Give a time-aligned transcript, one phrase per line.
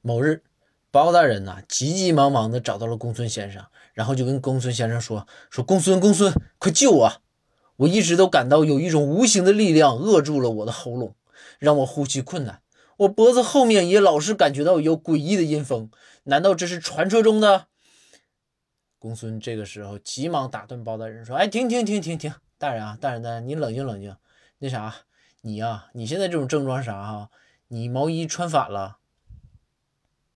[0.00, 0.42] 某日，
[0.90, 7.12] 包大人呐，急急忙忙地找到了公孙先生，然后就跟公孙先生说：“说公孙，公孙，快救我！
[7.76, 11.14] 我一直都感到有一种无形的力量扼住了我的喉咙，
[11.58, 12.62] 让我呼吸困难。
[12.98, 15.90] 我脖子后面也老是感觉到有诡异的阴风。
[16.24, 17.66] 难道这是传说中的？”
[18.98, 24.16] 公孙这个时候急忙打断包大人说：“哎，停停停停停，大人啊，大人，大人，你冷静冷静。
[24.58, 24.94] 那啥，
[25.42, 27.30] 你呀，你现在这种症状是啥哈？
[27.68, 28.98] 你毛衣穿反了。”